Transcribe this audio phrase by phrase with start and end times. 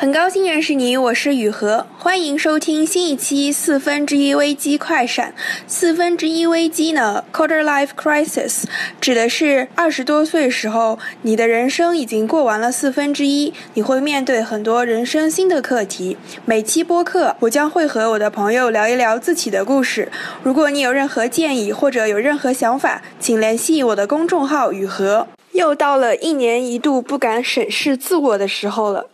[0.00, 5.34] 很高兴认识你，我是雨禾，欢迎收听新一期四分之一危机快闪。
[5.66, 8.62] 四分之一危机呢，quarter life crisis，
[9.00, 16.16] 指的是二十多岁时候，你的人生已经过完了四分之一，你会面对很多人生新的课题。
[16.44, 20.12] 每期播客，我将会和我的朋友聊一聊自己的故事。
[20.44, 25.26] 如果你有任何建议或者有任何想法，请联系我的公众号雨禾。
[25.52, 29.06] 又到了一年一度不敢审视自我的时候了。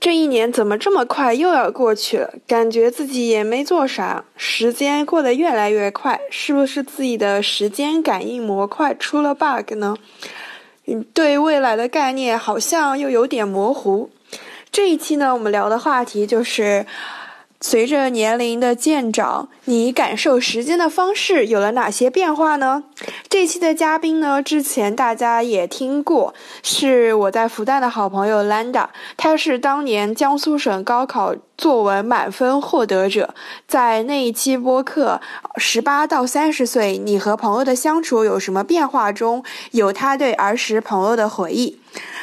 [0.00, 2.34] 这一年怎么这么快又要过去了？
[2.46, 9.96] 感觉自己也没做啥，时间过得越来越快，是不是自己的时间感应模块出了 bug 呢？
[10.86, 14.10] 嗯，对未来的概念好像又有点模糊。
[14.70, 16.86] 这一期呢，我们聊的话题就是。
[17.60, 22.84] 随着年龄的渐长，你感受时间的方式有了哪些变化呢？
[23.28, 33.34] 这期的嘉宾呢，之前大家也听过，是我在复旦的好朋友 Landa，他是当年江苏省高考作文满分获得者，
[33.68, 35.20] 在那一期播客
[35.60, 41.78] 《十八到三十岁，你和朋友的相处有什么变化》中，有他对儿时朋友的回忆。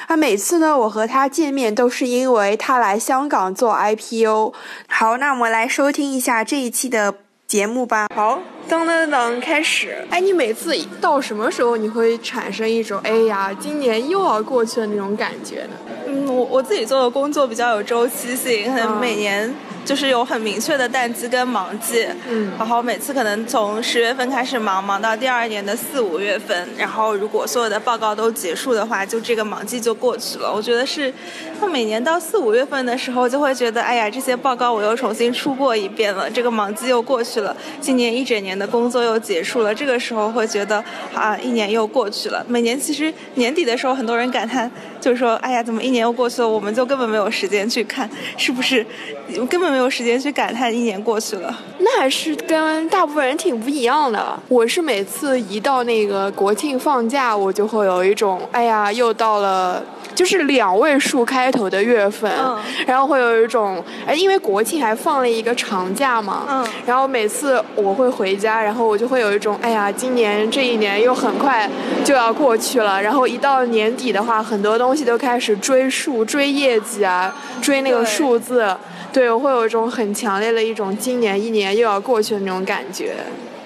[0.07, 4.53] 啊，每次呢，我和他见面都是因为他来香港做 IPO。
[4.87, 7.15] 好，那我们来收听一下这一期的
[7.47, 8.07] 节目吧。
[8.15, 9.97] 好，噔噔噔，开始。
[10.09, 15.71] 哎，你每次到什么时候你会产生一种哎呀，今年又要过去的那种感觉呢？
[16.07, 19.53] 嗯，我我自己做的工作比较有周期性，可能每年。
[19.85, 30.51] 就是有很明确的淡季跟忙季，嗯，然后每次可能从十月份开始忙，忙到第二年的四五月份，然后如果所有的报告都结束的话，就这个忙季就过去了。
[30.51, 31.13] 我觉得是，
[31.61, 39.75] 那每年到四五月份的时候，就会觉得，哎呀，这些报告我又重新出过一遍了，这个忙季又过去了，今年一整年的工作又结束了。
[39.75, 42.43] 这个时候会觉得，啊，一年又过去了。
[42.49, 48.83] 每年其实年底的时候，很多人感叹，就是说，哎呀，怎么一年又过去了，我们就根本没有时间去看，是不是
[49.47, 49.74] 根本。
[49.75, 54.39] 没有时间去感叹一年过去了，那还是跟大部分人挺不一样的。
[54.47, 59.83] 我是每次一到那个国庆放假，我就会有一种，哎呀，又到了，
[60.15, 62.31] 就是两位数开头的月份，
[62.87, 71.69] 然后会有一种，哎，因为国庆还放了一个长假嘛，嗯，然后每次我会回家，然后我就会有一种，哎呀，今年这一年又很快
[72.05, 73.01] 就要过去了。
[73.01, 78.73] 然后一到年底的话，很多东西都开始追数、追业绩啊，追那个数字。
[79.15, 83.13] 对，我会有一种很强烈的一种今年一年又要过去的那种感觉。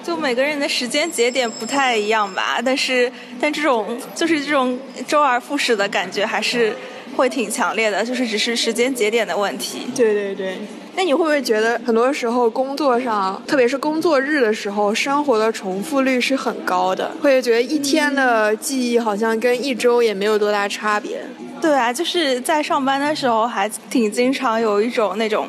[0.00, 4.78] 就每个人的时间节点不太一样吧，但是但这种就是这种
[5.08, 6.72] 周而复始的感觉还是
[7.16, 9.88] 会挺强烈的，就是只是时间节点的问题。
[9.96, 10.56] 对对对。
[10.94, 17.10] 那你会不会觉得很多时候工作上，特别是工作日的时候，生活的重复率是很高的？
[17.20, 21.24] 会觉得一天的记忆好像跟一周也没有多大差别？
[21.60, 25.46] 对啊，就是在上班的时候还挺经常有一种那种，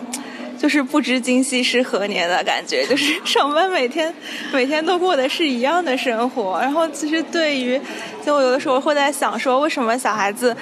[0.59, 2.85] 就是不知今夕是何年的感觉。
[2.85, 4.13] 就是 上班每天
[4.51, 7.79] 每天都过的是一样的生活，然后其实对于，
[8.25, 10.55] 就我有的时候会在想说，为什么小孩子。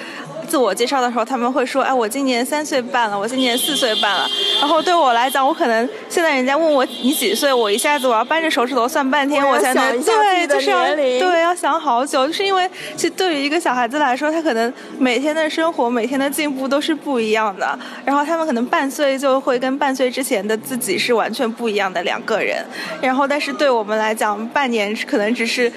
[0.50, 4.28] 自我介绍的时候，他们会说：“哎，我今年三岁半了，我今年四岁半了。”
[4.60, 17.78] 然后对我来讲，我可能现在人家问我你几岁，我一下子我要扳着手指头算半天，我才能对，就是要对要想好久，就是因为其实对于一个小孩子来说，他可能每天的生活、每天的进步都是不一样的。
[18.04, 22.64] 然后他们可能半岁就会跟半岁之前的自己是完全不一样的两个人。
[23.00, 25.72] 然后，但是对我们来讲，半年可能只是。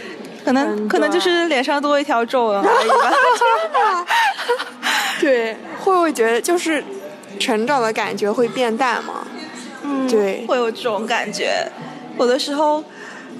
[0.45, 3.13] 可能可能就是脸上多一条皱纹而已吧。
[5.23, 6.83] 对，会不会觉得就是
[7.39, 9.25] 成长的感觉会变淡吗？
[9.81, 11.65] 嗯，对，会有这种感觉。
[12.19, 12.83] 有的时候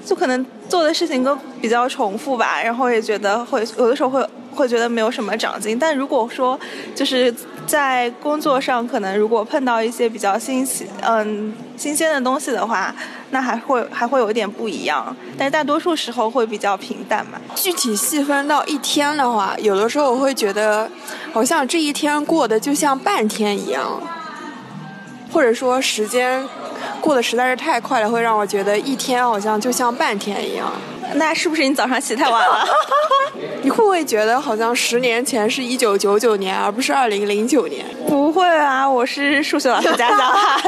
[0.02, 5.78] 就可能做的事情都比较重复吧，然后也觉得会有的时候会会觉得没有什么长进。
[5.78, 6.58] 但如果说
[6.94, 7.32] 就是
[7.66, 12.94] 在工作上，可能如果碰到一些比较新奇嗯新鲜的东西的话。
[13.34, 17.32] 那还会还会有一点不一样，但是大多数时候会比较平淡嘛。
[17.56, 20.88] 具体细分到一天的话，有的时候我会觉得，
[21.32, 24.00] 好像这一天过得就像半天一样，
[25.32, 26.48] 或者说时间
[27.00, 30.70] 过得实在是太快了，会让我觉得一天好像就像半天一样。
[31.16, 32.64] 那是不是你早上起太晚了？
[33.62, 37.84] 你会不会觉得好像十年前是一九九九年，而不是二零零九年？
[38.06, 40.62] 不会啊，我是数学老师家小孩。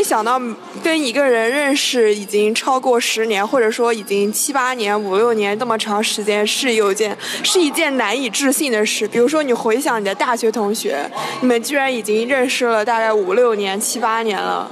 [0.00, 0.40] 没想到
[0.82, 7.14] 跟一个人认识已经超过十年，或者说已经七八年、五六年这么长时间，是有件
[7.44, 9.06] 是一件难以置信的事。
[9.06, 11.04] 比如说，你回想你的大学同学，
[11.42, 14.70] 你们居然已经认识了大概五六年、七八年了。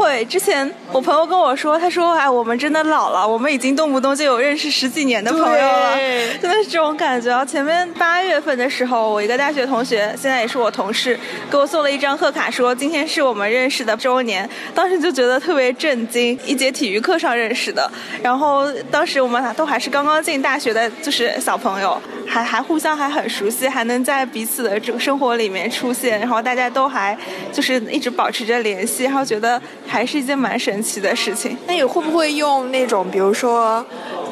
[0.00, 0.24] 会。
[0.24, 5.96] 之前我朋友跟我说，他说：“哎，我们真的老了，我们已经动不动就有认识十几年的朋友了，
[6.40, 11.18] 真的是这种感觉。”前面八月份的时候，我一个大学同学，现在也是我同事，
[11.50, 14.48] 给我送了一张贺卡，说今天是我们认识的周年。
[14.74, 17.90] 当时就觉得特别震惊，一节体育课上认识的，
[18.22, 27.18] 然后当时我们都还是刚刚进大学的，就是小朋友，还还互相还很熟悉，还能在彼此的这个生活里面出现，然后大家都还
[27.52, 31.56] 就是一直保持着联系，然后觉得还是一件蛮神奇的事情。
[31.66, 33.84] 那你会不会用那种，比如说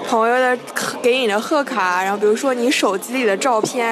[0.09, 0.59] 朋友的
[1.03, 3.87] 给你的贺卡，然后比如说你手机里的照片，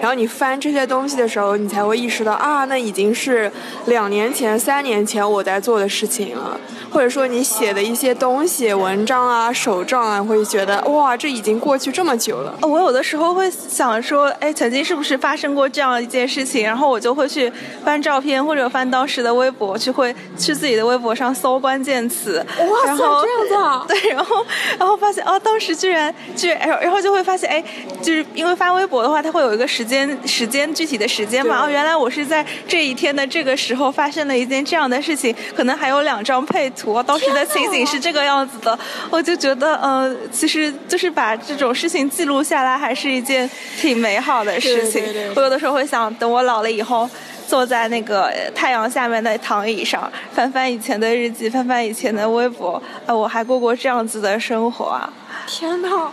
[0.00, 3.50] 然后你翻这些东西的时候，你才会意识到啊，那已经是
[3.86, 6.58] 两年前、三年前我在做的事情了。
[6.92, 12.52] 或者说你写的一些东西、文章啊、手账啊，会觉得哇，这已经过去这么久了。
[12.62, 16.64] 我有的时候会想说，哎，曾经是不是发生过这样一件事情？
[16.64, 17.52] 然后我就会去
[17.84, 22.44] 翻照片或者翻当时的微博，去会去自己的微博上搜关键词。
[22.58, 23.04] 哇塞，
[23.48, 23.94] 这样子。
[23.94, 24.44] 对，然后
[24.76, 27.62] 然后发现哦，当时居然居然，然后就会发现，哎，
[28.02, 31.64] 就是因为发微博的话，它会有一个时间时间具体的时间嘛。
[31.64, 36.80] 哦，原来我是在这一天的这个时候发生了一件这样的事情，可能还有两张配图。
[36.80, 38.78] 图当时的情景是这个样子的，
[39.10, 43.46] 我就觉得，嗯，其实就是把这种事情记录下来，还是一件
[43.78, 45.04] 挺美好的事情。
[45.36, 47.06] 我有的时候会想，等我老了以后，
[47.46, 55.12] 坐在那个太阳下面的躺椅上，翻翻以前的日记，翻翻以前的微博，啊，我还过过这样子的生活啊！
[55.50, 56.12] 天呐！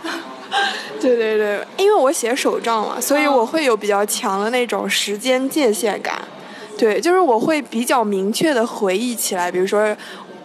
[1.00, 6.20] 对对对，因为我写手账嘛，所以我会有比较强的那种时间界限感。
[6.76, 9.96] 对，就是我会比较明确的回忆起来，比如说。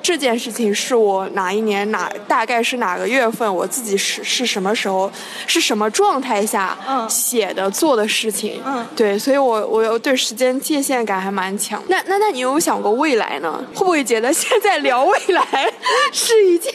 [0.05, 5.09] 这件事情是我哪一年哪大概是哪个月份，我自己是是什么时候，
[5.47, 11.81] 是什么状态下写的做的事情，嗯，对，所以我我对时间界限感还蛮强。
[11.87, 13.63] 那那那你有想过未来呢？
[13.73, 15.71] 会不会觉得现在聊未来
[16.11, 16.73] 是一件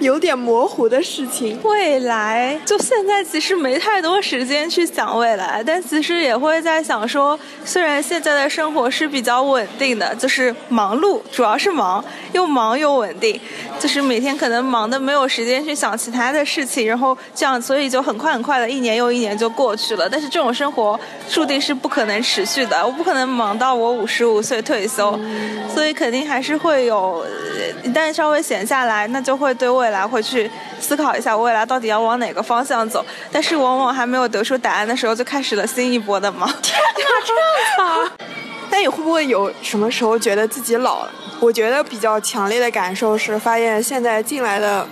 [0.00, 1.56] 有点模糊的事情？
[1.62, 12.46] 未来就现在其实没太多时间去想未来，但其实也会在想说，虽然现在的生活是比较稳定的，就是忙碌，主要是忙又。
[12.56, 13.38] 忙又稳定，
[13.78, 20.08] 就是每天可能忙的没有时间去想其他的事情，然后这样，所以就很快很快的一年又一年就过去了。
[20.08, 25.20] 但是这种生活注定是不可能持续的，我不可能忙到我五十五岁退休，
[25.68, 27.26] 所以肯定还是会有，
[27.82, 30.50] 一旦稍微闲下来，那就会对未来会去
[30.80, 33.04] 思考一下未来到底要往哪个方向走。
[33.30, 36.48] 但是往往还没有得出答案的时候，就开始了新一波的忙。
[36.62, 38.12] 天哪，这样子！
[38.70, 41.12] 那你会不会有什么时候觉得自己老了？
[41.40, 44.86] 我觉得比较强烈的感受是，发现现在进来的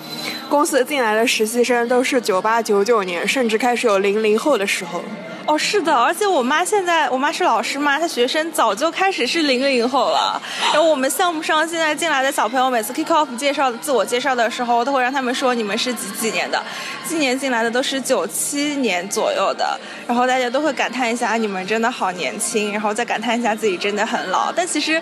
[0.48, 5.02] 公司进来的实习生都是九八九九年，甚至开始有零零后的时候。
[5.46, 10.40] 哦，是的，而且我妈现在，我妈是老师嘛，她学生早就开始是零零后了。
[10.72, 16.62] 然后我们项目上现在进来的小朋友，每次 kick off 介绍自我介绍的时候，都会让他们说你们是几几年的。
[17.06, 24.50] 今年进来的都是九七年左右的，然后大家都会感叹一下你们真的好年轻，然后再感叹一下自己真的很老。
[24.50, 25.00] 但其实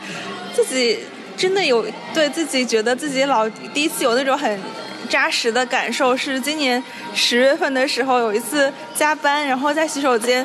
[0.54, 0.98] 自己。
[1.34, 4.60] 真的有对自己觉得自己老，第一次有那种很
[5.12, 6.82] 扎实的感受是今年
[7.14, 10.44] 十月份的时候有一次加班，然后在洗手间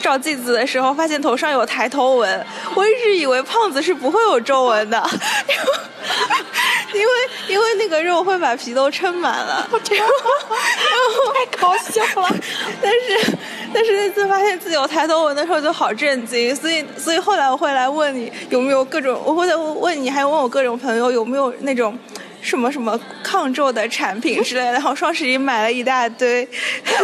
[0.00, 2.46] 照镜子的时候，发现头上有抬头纹。
[2.74, 4.96] 我一直以为胖子是不会有皱纹的，
[6.94, 7.12] 因为
[7.48, 9.68] 因为那个肉会把皮都撑满了。
[9.70, 12.34] 然后太搞笑了，
[12.80, 13.36] 但是。
[13.74, 21.98] 但是那次发现自己有抬头纹的时候就好震惊，所以所以后来我会来问你有没有各种，我会再问你，还有问我各种朋友有没有那种
[22.42, 24.72] 什么什么抗皱的产品之类的。
[24.72, 26.46] 然后双十一买了一大堆，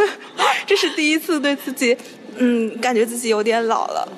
[0.66, 1.96] 这是第一次对自己，
[2.36, 4.08] 嗯，感觉自己有点老了。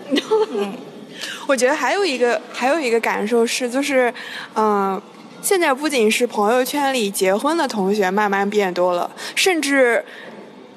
[0.53, 0.73] 嗯，
[1.47, 4.13] 我觉得还有一个还有一个感受是，就是
[4.57, 5.01] 嗯，
[5.41, 10.05] 现在不仅是朋友圈里结婚的同学慢慢变多了，甚至。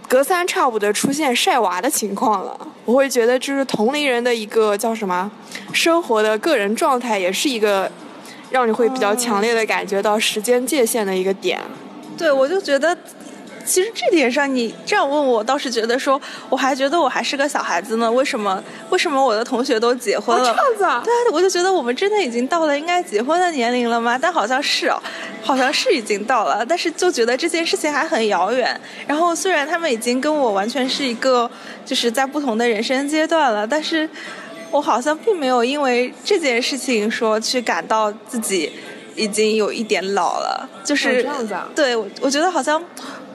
[0.05, 5.31] 隔三差五的出现晒娃的情况了，我会觉得就是同龄人的一个叫什么，
[5.71, 7.89] 生活的个人状态，也是一个
[8.53, 11.60] 让你会比较强烈的感觉到时间界限的一个点。
[12.15, 12.95] 对，我就觉得。
[13.65, 16.19] 其实这点上，你这样问我，倒是觉得说，
[16.50, 18.12] 我还觉得我还是个小孩子呢。
[18.12, 18.62] 为什么？
[18.89, 20.43] 为什么我的同学都结婚了？
[20.43, 21.01] 这样子啊？
[21.01, 24.19] 对啊，我就觉得我们真的已经到了应该结婚的年龄了吗？
[24.22, 25.01] 但好像是哦，
[25.41, 26.65] 好像是已经到了。
[26.65, 28.77] 但是就觉得这件事情还很遥远。
[29.07, 31.50] 然后虽然他们已经跟我完全是一个，
[31.86, 34.10] 就是在不同的人生阶段了，但是
[34.74, 38.72] 我好像并没有因为这件事情说去感到自己
[39.15, 40.70] 已经有一点老了。
[40.84, 41.70] 就是这样子啊？
[41.74, 42.84] 对，我我觉得好像。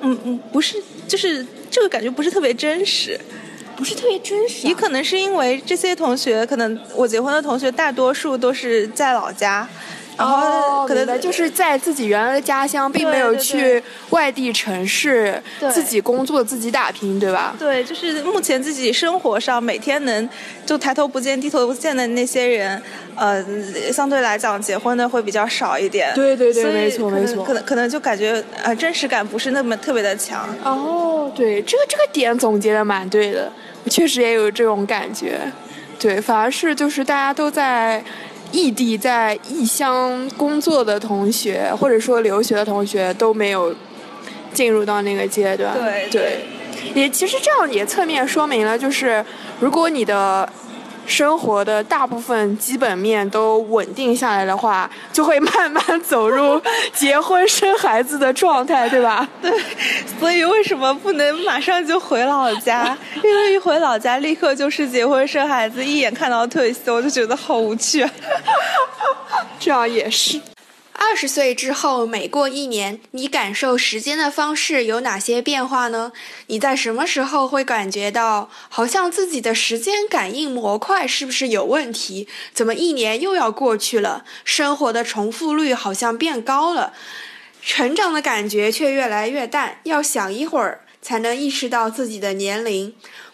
[0.00, 3.18] 嗯嗯，不是，就是这个感觉不是特别真实，
[3.76, 4.64] 不是特别真实。
[4.64, 9.68] 也可能是因为这些同学，可能我结婚的同学大多数都是在老家，
[10.18, 15.40] 然后可能就是在自己原来的家乡，并没有去外地城市
[15.72, 17.54] 自己工作、自己打拼，对吧？
[17.56, 20.28] 对，就是目前自己生活上每天能
[20.66, 22.82] 就抬头不见低头不见的那些人，
[23.14, 23.44] 呃，
[23.92, 26.12] 相对来讲结婚的会比较少一点。
[26.16, 27.44] 对对对，没错没错。
[27.44, 30.48] 可能可能就感觉呃真实感不是那么特别的强。
[30.64, 33.52] 哦，对，这个这个点总结的蛮对的，
[33.84, 35.38] 我确实也有这种感觉。
[35.96, 38.02] 对，反而是就是大家都在。
[38.52, 43.74] 异地在异乡工作的同学，或者说留学的同学都没有
[44.52, 45.74] 进入到那个阶段。
[45.78, 46.44] 对对，
[46.94, 49.24] 也其实这样也侧面说明了，就是
[49.60, 50.48] 如果你的。
[51.08, 56.60] 生活的大部分基本面都稳定下来的话，就会慢慢走入
[56.92, 59.26] 结婚生孩子的状态，对吧？
[59.42, 59.50] 对，
[60.20, 62.96] 所以为什么不能马上就回老家？
[63.24, 68.06] 因为一回老家，立刻就是结婚生孩子，一眼看到退休，就觉得好无趣。
[69.58, 70.40] 这样也是。
[71.00, 76.10] 二十岁之后，每过一年，你感受时间的方式有哪些变化呢？
[76.48, 82.26] 你在什么时候会感觉到好像自己的时间感应模块是不是有问题？
[82.52, 84.24] 怎么一年又要过去了？
[84.42, 86.92] 生活的重复率好像变高了，
[87.62, 89.78] 成长的感觉却越来越淡。
[89.84, 92.92] 要想一会儿才能意识到自己的年龄。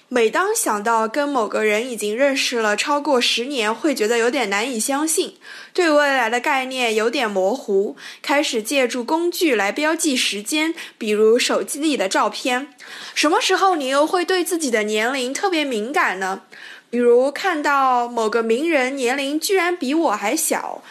[0.09, 5.35] 每当想到跟某个人已经认识了超过十年，会觉得有点难以相信，
[5.73, 12.69] 对未来的概念有点模糊，开始借助工具来标记时间，比如手机里的照片。
[13.15, 16.43] 什么时候你又会对自己的年龄特别敏感呢？
[16.91, 20.85] 比如看到某个名人年龄居然比我还小，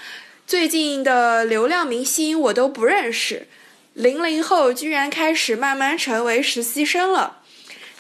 [0.45, 3.47] 最近的流量明星我都不认识，
[3.93, 7.37] 零零后居然开始慢慢成为实习生了。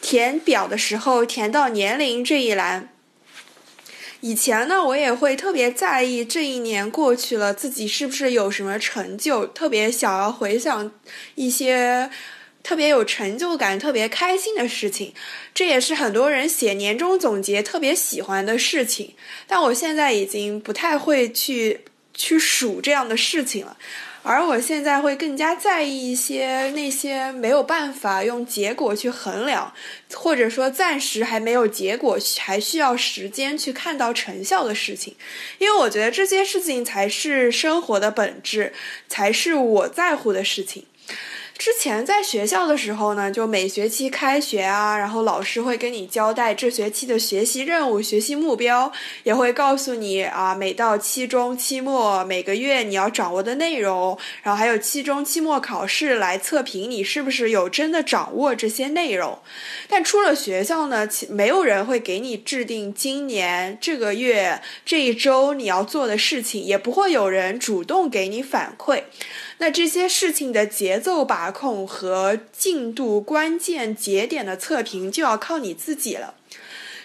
[0.03, 2.89] 填表的时候填到年龄这一栏，
[4.19, 10.91] 以前呢我也会特别在意这一年过去了自己是不是有什么成就，特别想要回想
[11.35, 12.11] 一些
[12.61, 15.13] 特别有成就感、特别开心的事情，
[15.53, 19.15] 这也是很多人写年终总结特别喜欢的事情。
[19.47, 23.77] 但我现在已经不太会去去数这样的事情了。
[24.25, 29.73] 而我现在会更加在意一些那些没有办法用结果去衡量，
[30.13, 35.15] 或者说暂时还没有结果，还需要时间去看到成效的事情，
[35.57, 38.71] 因为我觉得这些事情才是生活的本质，
[39.09, 40.85] 才是我在乎的事情。
[41.55, 48.91] 之前在学校的时候呢，就每学期开学啊，然后老师会跟你交代这学期的学习任务、学习目标，
[49.23, 59.39] 也会告诉你啊，每到期中、期末每个月你要掌握的内容，然后还有期中、期末考试来测评你是不是有真的掌握这些内容。
[59.87, 69.03] 但出了学校呢，其没有人会给你制定今年这个月这一周你要做的事情，也不会有人主动给你反馈。
[69.59, 76.35] 那这些事情的节奏把控和进度关键节点的测评就要靠你自己了。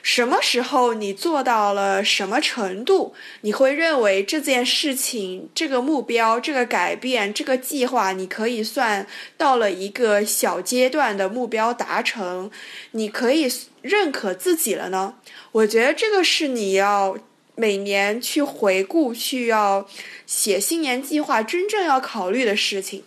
[0.01, 12.51] 什么时候你做到了什么程度，你会认为这件事情、这个目标、这个改变、这个计划，你可以算到了一个小阶段的目标达成，
[12.93, 13.53] 你可以
[13.83, 15.15] 认可自己了呢？
[15.53, 17.19] 我觉得这个是你要。
[17.61, 19.89] 每年去回顾，去要
[20.29, 23.03] 写新年计划，真正要考虑的事情。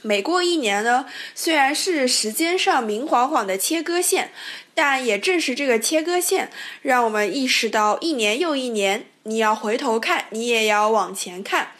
[0.00, 4.30] 每过一年呢，虽然是时间上明晃晃的切割线，
[4.76, 6.52] 但也正是这个切割线，
[6.82, 11.72] 让我们意识到一年又一年，你要回头看，你也要往前看。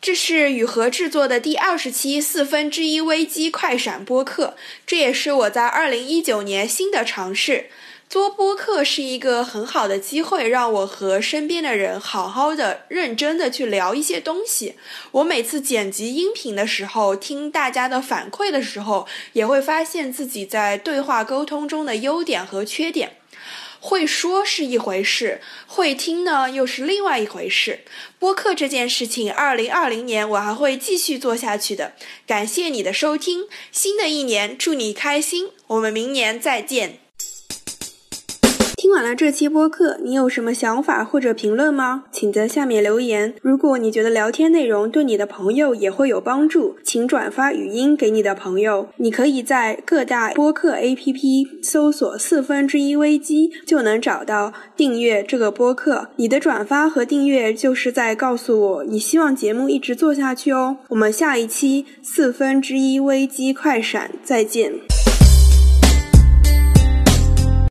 [0.00, 7.70] 这是雨禾制作的第二十期四分之一危机快闪播客，这也是我在二零一九年新的尝试。
[8.14, 14.76] 做播客是一个很好的机会，让我和身边的人好好的、认真的去聊一些东西。
[15.10, 23.16] 我每次剪辑音频的时候，听大家的反馈的时候，也会发现自己在对话沟通中的优点和缺点。
[23.80, 27.80] 会说是一回事，会听呢又是另外一回事。
[28.20, 31.94] 播客这件事情，二零二零年我还会继续做下去的。
[32.28, 37.00] 感谢你的收听，新的一年祝你开心，我们明年再见。
[38.84, 42.04] 听完了这期播客，你有什么想法或者评论吗？
[42.12, 43.32] 请在下面留言。
[43.40, 48.86] 如果你觉得聊天内容对你的朋友也会有帮助，请转发语音给你的朋友。
[48.98, 56.10] 你可以在各大播客 APP 搜索“四分之一危机”，就能找到订阅这个播客。
[56.16, 60.76] 你的转发和订阅就是在告诉我你希望节目一直做下去哦。
[60.90, 65.03] 我们下一期四分之一危机快闪再见。